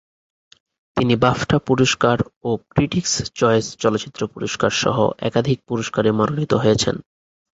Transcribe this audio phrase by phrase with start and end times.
[0.97, 2.17] তিনি বাফটা পুরস্কার
[2.43, 4.97] ও ক্রিটিকস চয়েস চলচ্চিত্র পুরস্কারসহ
[5.27, 6.95] একাধিক পুরস্কারে মনোনীত হয়েছেন।